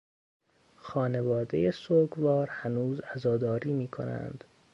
[0.77, 4.43] خانوادهی سوگوار هنوز عزاداری میکنند.